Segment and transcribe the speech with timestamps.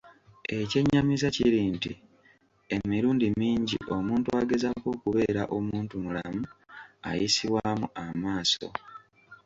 [0.59, 1.91] Ekyennyamiza kiri nti
[2.75, 6.41] emirundi mingi omuntu agezaako okubeera omuntumulamu,
[7.09, 8.67] ayisibwamu amaaso